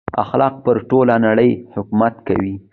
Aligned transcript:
اخلاق 0.23 0.55
پر 0.63 0.75
ټوله 0.89 1.15
نړۍ 1.25 1.51
حکومت 1.75 2.15
کوي. 2.27 2.53